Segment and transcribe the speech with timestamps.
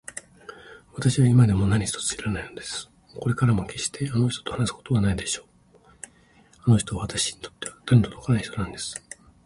[0.95, 2.89] わたしは今でも何一つ知らないのです。
[3.19, 8.95] これからもけっしてあの人と話すことはないでしょうし、あの人はわたしにとっては手のとどかない人なんです。